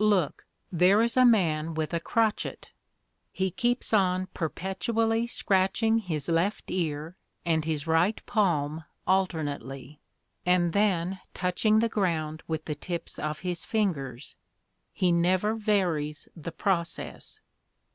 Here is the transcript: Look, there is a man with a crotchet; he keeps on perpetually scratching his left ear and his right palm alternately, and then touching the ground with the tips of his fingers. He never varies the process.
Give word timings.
Look, 0.00 0.46
there 0.72 1.02
is 1.02 1.14
a 1.14 1.26
man 1.26 1.74
with 1.74 1.92
a 1.92 2.00
crotchet; 2.00 2.72
he 3.30 3.50
keeps 3.50 3.92
on 3.92 4.28
perpetually 4.32 5.26
scratching 5.26 5.98
his 5.98 6.30
left 6.30 6.70
ear 6.70 7.18
and 7.44 7.66
his 7.66 7.86
right 7.86 8.18
palm 8.24 8.84
alternately, 9.06 10.00
and 10.46 10.72
then 10.72 11.20
touching 11.34 11.80
the 11.80 11.90
ground 11.90 12.42
with 12.48 12.64
the 12.64 12.74
tips 12.74 13.18
of 13.18 13.40
his 13.40 13.66
fingers. 13.66 14.36
He 14.94 15.12
never 15.12 15.54
varies 15.54 16.28
the 16.34 16.50
process. 16.52 17.40